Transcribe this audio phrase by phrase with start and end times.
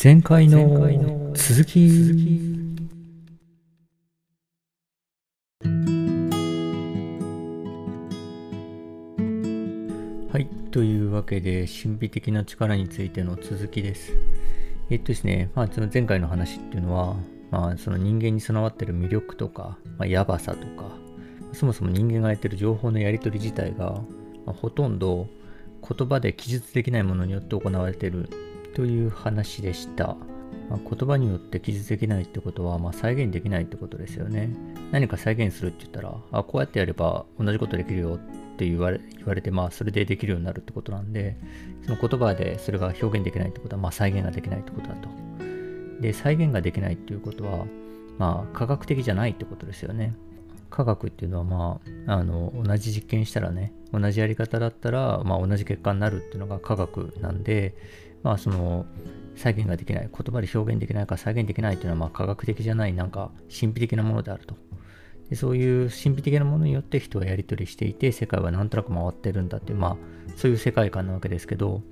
[0.00, 1.88] 前回の続き。
[10.30, 14.12] はいというわけで神秘的な力についての続きです。
[14.88, 17.16] えっとですね、まあ、その前回の話っていうのは、
[17.50, 20.92] まあ、その人間に備わってる魅力とか、まあ、やばさとか
[21.52, 24.00] そもそも人間がやってる情報のやり取り自体が、
[24.46, 25.26] まあ、ほとんど
[25.82, 28.30] 言葉で記述できないものによって行われている
[28.78, 30.16] という話でした。
[30.70, 34.50] まあ、言葉によって記述できないってことは、まあ、再現できないってことですよね。
[34.92, 38.20] 何か再現するって言ったら、あ、こうやってやれば同じことできるよ
[38.52, 41.36] って言われ言われて、まあ、それでできるようになるってことなんで、
[41.82, 45.08] その言葉でそれが表現できないってことは、まあ、再現ができないってことだと。
[46.00, 47.66] で、再現ができないっていうことは、
[48.16, 50.14] まあ、科学的じゃないってことですよね。
[50.70, 57.74] 科学っていうのは、まあ、あの、同じ実験したらね、同じやり方だったら、まあ、同じ結果になるっていうのが科学なんで、
[58.22, 58.86] まあ、その、
[59.36, 64.56] 再現ができない、言葉で表現できないか再現できないというのは、まあ、科学的じゃない、なんか、神秘的なものであると。
[65.30, 69.96] でそういう神秘的なものによって人はやり取りしていて、世界はなんとなく回ってるんだっていう、まあ、
[70.36, 71.82] そういう世界観なわけですけど、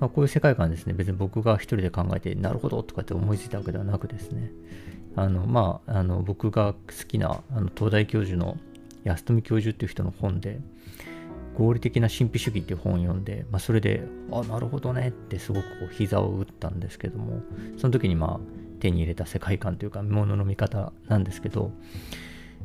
[0.00, 4.52] まあ、こういう世界観ですね、別に僕が一人で考えて、なるほどとかって思いついたわけではなくですね、
[5.16, 8.56] あの、まあ、あの僕が好きなあの東大教授の
[9.04, 10.60] 安富教授っていう人の本で、
[11.58, 17.42] 合理的な神秘主義っていう本を読んで、まあ、それで、あ、なるほどねってすごくこう膝を打ったんですけども、
[17.78, 18.40] その時にまあ
[18.78, 21.72] 手に入れた世界観というか、ものの見方なんですけど、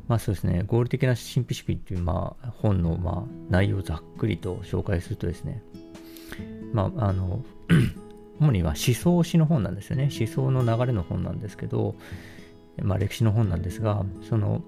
[0.07, 5.63] まあそうですね、合理的な神秘主義っていうまあ本のまあ内容をざっくりと紹介するとですね、
[6.71, 7.43] まああの、
[8.39, 10.09] 主には思想史の本なんですよね。
[10.15, 11.95] 思想の流れの本なんですけど、
[12.79, 14.61] まあ歴史の本なんですが、その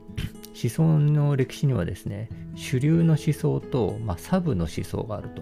[0.62, 5.42] 思想の歴史にはですね、主流の思想と、まあ、サブの思想があると。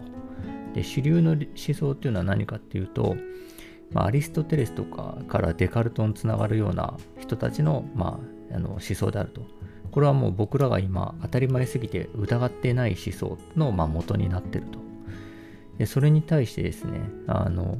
[0.74, 3.16] で主流の思想っていうのは何かっていうと、
[3.92, 8.20] まあ、アリストテレスとかからデカルトにつながるような人たちの,、ま
[8.52, 9.46] あ、あの思想であると。
[9.92, 14.80] これはもう僕らが今当たり前すぎて疑ってない思想の、まあ、元になってると。
[15.78, 17.78] でそれに対してですね、あの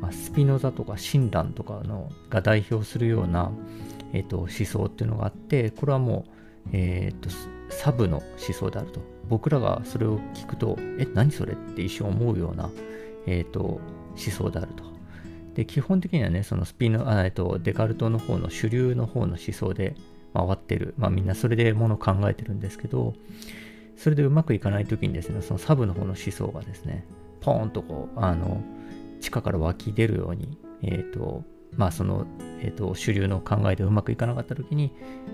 [0.00, 3.50] まあ、スピノザとか親鸞とかのが代表するような、
[4.12, 6.35] えーと、思想っていうのがあって、これはもう
[6.72, 7.30] えー、と
[7.68, 9.00] サブの思想であると。
[9.28, 12.70] 僕らがそれを聞くと、え、何それって一瞬思うような、
[13.26, 13.80] えー、と思
[14.16, 14.84] 想であると。
[15.54, 19.96] で、基本的にはね、そのスピの、あえっと、デカルトの方の主流の方の思想で
[20.32, 20.94] 回ってる。
[20.98, 23.14] まあみんなそれでもの考えてるんですけど、
[23.96, 27.04] それでうまくいかない時にですね、そのサブの方の思想がですね、
[27.40, 28.62] ポーンとこう、あの、
[29.20, 31.42] 地下から湧き出るように、えっ、ー、と、
[31.76, 32.26] まあその、
[32.60, 34.92] えーと、主流の考えでうまくいかなかった時に、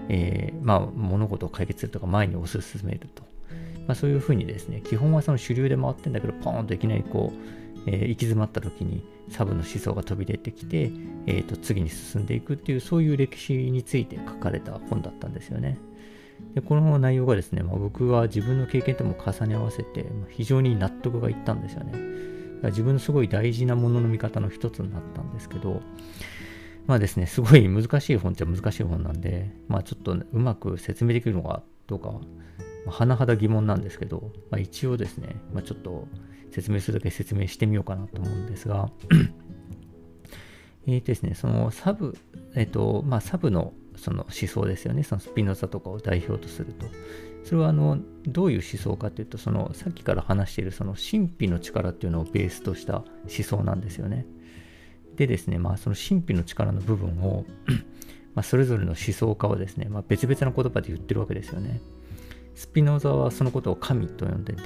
[0.09, 3.23] えー、まあ物事を解決するとか前に推し進めると。
[3.87, 10.91] まあそういうふうにですね、基本はその主流で回ってんだけど、ポーンといきなりこう、えー、行き詰まった時にサブの思想が飛び出てきて、
[11.27, 15.79] えーと、次に進んでいくっていう、そういう歴史について書かれた本だったんですよね。
[16.55, 21.93] でこの内容がですね、まあ、僕は自分の経験とも重ね合わせて、まあ、非常に納得がいったんですよね。
[22.71, 25.83] 自分のすごい大事なものの見方の一つになったんですけど、
[26.87, 32.11] まあですね、すごい難しい本っちゃ難しい本なんで、まあちょっと、うまく説明できるのかどうか、
[32.87, 36.09] まあ、甚だ疑問なんですけど、まあ、一応ですね、まあ、ちょっと
[36.51, 38.91] 説明するだけ説明してみようかなと思うんですが、
[40.87, 42.17] えっとですね、そのサブ、
[42.55, 46.87] えっ、と、まあサブのその思想ですよね、そのスピノザとかを代表とすると。
[47.45, 54.27] それはあのどういう思想かというと、そのさっきから話しているその神秘の力っていうのをベースとした思想なんですよね。
[55.17, 57.45] でですね、まあ、その神秘の力の部分を
[58.35, 61.81] まそれぞれの思想家はですね、まあ、別々の言葉で言ってるわけですよね。
[62.55, 64.63] スピノザはそのことを神と呼んでて、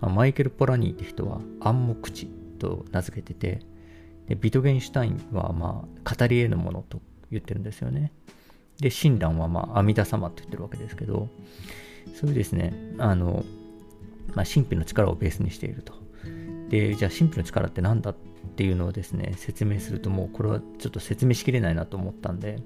[0.00, 2.26] まあ、マイケル・ポラニーって人は暗黙知
[2.58, 3.60] と名付けてて、
[4.28, 7.00] でビトゲンシュタインはまあ語り得ぬものと
[7.30, 8.12] 言ってるんですよね。
[8.80, 11.28] で、親鸞はまあ阿弥陀様と言ってるわけですけど、
[12.14, 13.44] そういうですね、あの、
[14.34, 15.94] まあ、神秘の力をベースにしていると。
[16.68, 18.14] で、じゃあ神秘の力って何だっ
[18.56, 22.58] ていうのをですね、説明するともうこれはちょっと説明しきれないなと思ったんで、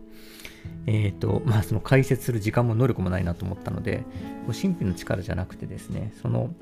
[0.86, 3.98] えっ、ー、と、まあその解説する時間も能力もないなと思ったので、
[4.46, 6.54] もう神秘の力じゃなくてですね、その、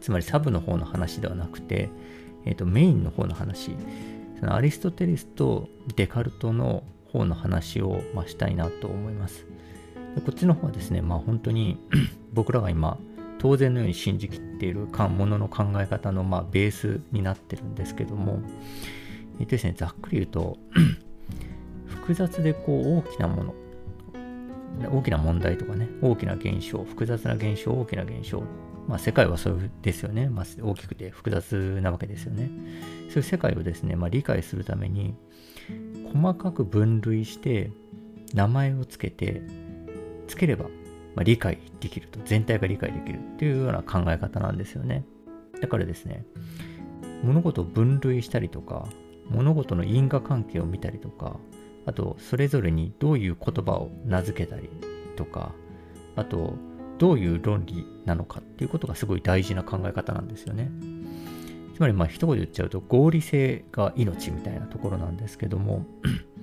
[0.00, 1.90] つまりサブの方の話ではなくて、
[2.44, 3.76] えっ、ー、と、メインの方の話、
[4.38, 9.46] そのアリストテレスとデカルトの方の話を、ま、したいなと思います。
[10.16, 11.78] こっちの方はですね、まあ本当に
[12.32, 12.98] 僕らが今
[13.38, 18.40] 当然のように信じきっているものの考え方のまあベースになってるんですけども、
[19.38, 20.58] えっとですね、ざっくり言うと、
[21.86, 23.54] 複雑でこう大きなもの、
[24.92, 28.42] 大きな問題とかね、大きな現象、複雑な現象、大きな現象
[28.90, 32.50] まあ、世界はそうですよね、まあ、大きくて複雑なわけですよね。
[33.08, 35.14] そういう世界をですね、まあ、理解するために
[36.12, 37.70] 細かく分類して
[38.34, 39.42] 名前をつけて
[40.26, 40.66] つければ、
[41.14, 45.04] ま、理解できると全体が理解できるっていうような考え方なんですよね。
[45.60, 46.24] だからですね
[47.22, 48.88] 物事を分類したりとか
[49.28, 51.36] 物事の因果関係を見たりとか
[51.86, 54.70] あとそれぞれにどういう言葉を名付けたり
[55.16, 55.52] とか
[56.16, 56.54] あと
[56.98, 60.70] どういう論理なのかっていうことがすごい大事な考え方なんですよね。
[61.80, 65.86] つまりまあ一言言っちゃうと合理性が命みたいなところなんですけども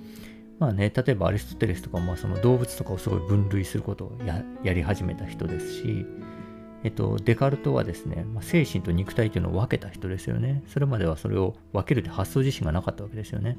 [0.58, 4.18] まあね、例えばアリストテレスとかもその動物とかをすごい分類することを
[4.64, 6.06] やり始めた人ですし、
[6.82, 10.64] えっと、デカルトはですね、まあ、精神と肉体というのを分けた人ですよね。
[10.66, 13.58] それまではそれを分けるって発想自身がなかったわけですよね。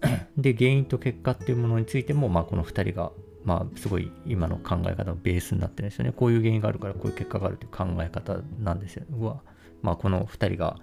[0.38, 3.12] で、原因と結果っていうものについても、まあ、この2人が
[3.44, 6.12] まあ、すごい今の考え方のベースになってるんですよね。
[6.16, 9.04] こういう原因があるからこういう結果があるという考え方なんですよ。
[9.20, 9.42] は、
[9.84, 10.78] まあ、この2人が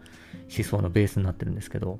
[0.55, 1.99] 思想のベースになってるんですけど、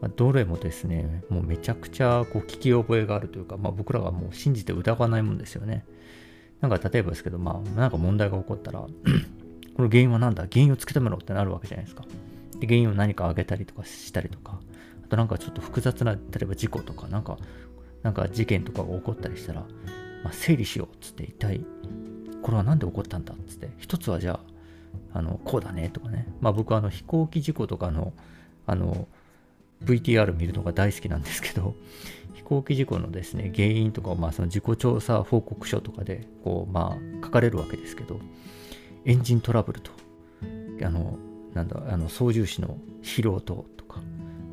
[0.00, 5.84] まあ、どれもですね、もうめちゃくちゃこう聞き覚えがあるというか、まあ、僕らがもう信じて疑わないもんですよね。
[6.60, 8.80] なんか例えばですけど、まあ、なんか問題が起こったら
[9.76, 10.46] この原因は何だ？
[10.50, 12.04] 原因を突き止めろってなるわけじゃないですか。
[12.58, 14.58] で、原因を何か挙げたりとかしたりとか、
[15.04, 17.38] あとなんかちょっと複雑な、例えば事故とか、なんか
[18.02, 19.60] なんか事件とかが起こったりしたら、
[20.24, 21.64] まあ、整理しようっつって一体
[22.42, 24.51] これは何で起こったんだっつって一つはじゃあ
[25.12, 28.12] あのこうだねとかねまあ僕はあの飛行機事故とかの
[28.66, 29.06] あの
[29.84, 31.74] VTR 見るのが大好きなんですけど
[32.34, 38.20] 飛行機事故のですね原因とかをまあその事故調査報告書とかでこうまあ書かれるわけですけど
[39.04, 39.90] エンジントラブルと
[40.82, 41.18] あの
[41.54, 44.00] なんだあの操縦士の疲労ととか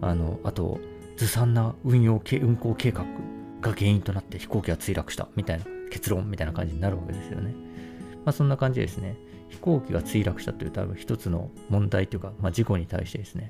[0.01, 0.79] あのあと
[1.17, 3.05] ずさんな運用運行計画
[3.61, 7.53] が原因となって飛行機が墜落したみたいな結論みたいな感じになるわけですよね。
[8.25, 9.17] まあそんな感じですね。
[9.49, 13.49] 飛行機が墜落したという多分一つの問題というか、まあ、事故に対してですね、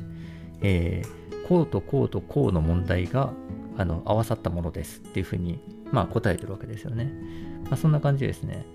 [0.62, 3.34] えー、こうとこうとこうの問題が
[3.78, 5.60] あの合わさったものですっていうふうに、
[5.92, 7.12] まあ、答えてるわけですよね。
[7.66, 8.66] まあ、そんな感じですね。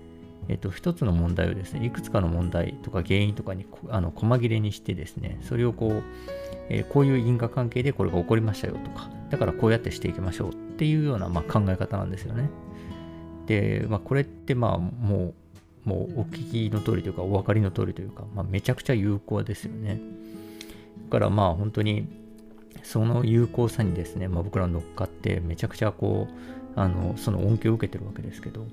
[0.47, 6.03] えっと、一つの問題をですね、いくつかの問題とか原因とかにあの細切れにしてですね、それをこう、
[6.69, 12.49] えー、こういう因果関係でこれが起こりましたよとか、だからこうやってしていきましょうっていうような、まあ、考え方なんですよね。
[13.47, 15.33] で、まあ、これってまあもう、
[15.85, 19.99] もうお聞きの通りというか、お分かりの通りというか、まあ、めちゃくちゃ有効ですよね。
[21.05, 22.07] だからまあ本当に、
[22.83, 28.65] その有効さにですね、まあ、僕ら乗っかって、めちゃくちゃこう、あの、その恩恵を受けてるわけですけど、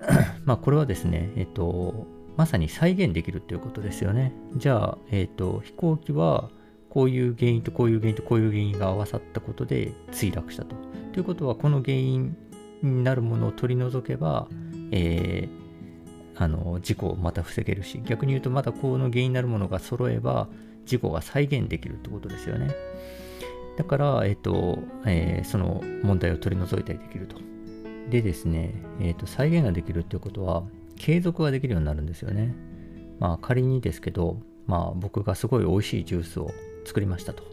[0.44, 2.06] まあこれはですね、えっと、
[2.36, 4.32] まさに再現できるということですよね。
[4.56, 6.50] じゃあ、えっと、飛行機は、
[6.88, 10.76] こういう原因とこういう原因とこういう原因が合わさったことで墜落したと。
[11.12, 12.36] ということは、この原因
[12.82, 14.46] になるものを取り除けば、
[14.90, 15.61] えー、
[16.36, 20.48] あの事故をまた防げるし、逆に言うと、またこの原因になるものが揃えば、
[20.86, 22.70] 事故が再現できるってことですよね。
[23.76, 27.36] だから、えっ、と、えー、その問題を取り除いたりできると。
[28.10, 30.64] でですね、えっ、と、再現ができるっていうことは、
[30.96, 32.54] 継続ができるようになるんですよね。
[33.18, 36.50] まあ、仮にですけど、まあ、僕がすごい美味しいジュースを
[36.84, 37.44] 作りましたと。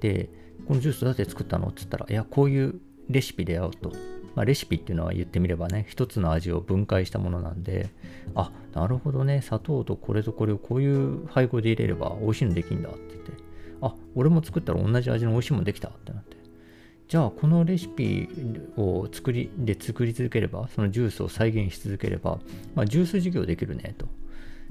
[0.00, 0.30] で、
[0.66, 3.92] このジュースどうやって作ったのって言ったら、いや、こういうレシピでやろうと。
[4.34, 7.90] まあ、レシピっていうのは言ってみればね、一つの味を分解したものなんで、
[8.34, 13.32] あ、なるほどね、砂糖とこれとこれをこういう配合で入れれば美味しいのできんだって言って、
[13.80, 16.36] あ、俺も作ったら同じ味の美味しいものできたってなって。
[17.08, 18.28] じゃあ、このレシピ
[18.76, 22.38] を作り、で作り続ければ、そのジュースを再現し続ければ、
[22.74, 24.06] まあ、ジュース事業できるねと。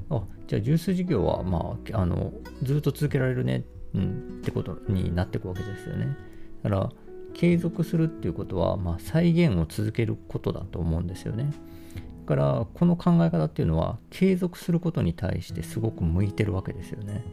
[0.09, 2.33] あ、じゃあジュース事業は、まあ、あの、
[2.63, 6.15] ずっと続けられるねうん、ってことになっていくわけですよね。
[6.63, 6.91] だから
[7.33, 11.51] 継続するっていうことは、まあ、再現を続けることだと思うんですよね。
[12.25, 17.23] だからこの考え方っていうのは継続することに対してすごく向いてるわけですよね。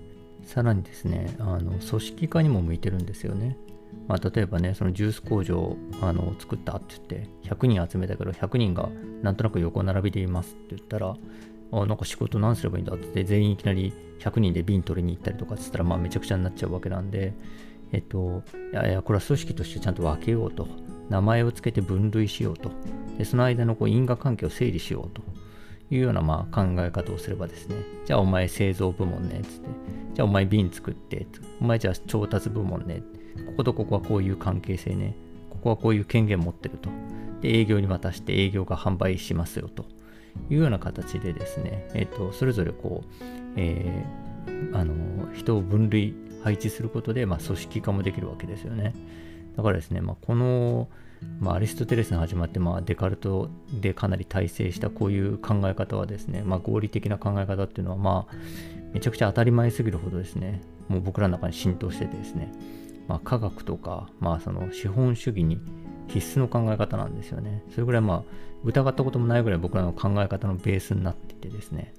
[0.45, 3.57] さらにですね、あの組織化にも向いてるんですよね。
[4.07, 8.89] まあ、例えばね、そのジュース工場あの作ったって言って、100人集めたけど、100人が
[9.23, 11.15] なんとなく横並びでいますって言ったら、
[11.71, 17.35] あなんか仕事何すればいいんだって全員いきなり100人で瓶取りに行ったりとかっつったらまあめちゃくちゃになっちゃうわけなんで
[17.93, 18.43] えっと
[18.73, 20.67] いやいやこれは組織としてちゃんと分けようと。
[21.09, 22.71] 名前を付けて分類しようと。
[23.17, 25.23] でその間のこう因果関係を整理しようと
[25.91, 27.77] いうようなまあ考え方をすればですね。
[28.05, 29.69] じゃあお前製造部門ねつって。
[30.15, 31.27] じゃあお前瓶作って
[31.61, 33.03] お前じゃあ調達部門ね。
[33.47, 35.17] こことここはこういう関係性ね。
[35.49, 36.91] ここはこういう権限持ってると。
[37.41, 39.87] で営業に渡して営業が販売しますよと。
[40.51, 43.25] いうような形でですね、えっ、と、それぞれこう、
[43.57, 44.95] えー、あの、
[45.35, 46.15] 人を分類、
[46.49, 48.95] 配置することで、まあ、組織化もできるわけですよね。
[49.57, 50.89] だからですね、まあ、この、
[51.41, 58.35] まあ、アリストテレスに始まって、まあ、デカルトでかなり大成したこういう考え方はですね、まあ、合理的な考え方っていうのは、まあ、
[58.93, 62.51] めちゃくちゃ当たり前すぎるほどですね、もう僕らの中に浸透しててですね、
[63.09, 65.59] まあ、科学とか、まあ、その資本主義に
[66.09, 67.63] 必須の考え方なんですよね。
[67.71, 68.23] それぐらいまあ
[68.65, 71.93] 疑ったこともないぐらい僕らの考え方のベースになっててですね。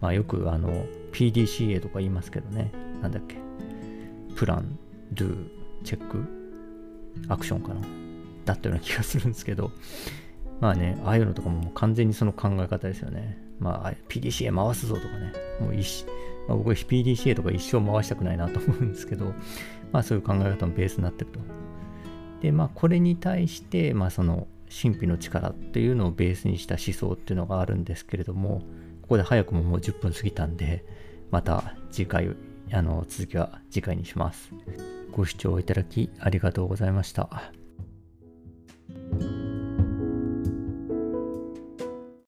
[0.00, 2.70] まあよくあの PDCA とか言いますけどね。
[3.02, 3.36] なんだっけ。
[4.38, 4.78] プラン、
[5.14, 5.48] ドゥ、
[5.82, 6.24] チェック、
[7.28, 7.80] アクションかな？
[8.44, 9.72] だったような気がするんですけど。
[10.60, 13.36] まあね、ああいうのとかも完全にその考え方ですよね。
[13.58, 15.32] まあ PDCA 回すぞとかね。
[15.60, 16.04] もう一、
[16.46, 19.34] まあ、僕は PDCA とか一生回したくないなと思うんですけど、
[19.90, 21.40] まあそういう考え方のベースになってると。
[22.40, 28.62] で、まあ、これに対して、まあ、その神秘の力っていうのをベースにした思想っていうのがあるんですけれども、
[29.02, 30.84] ここで早くももう10分過ぎたんで、
[31.32, 32.36] また次回、
[32.72, 34.50] あの、続きは次回にします。
[35.12, 37.52] ご視聴いただきありがとうございました。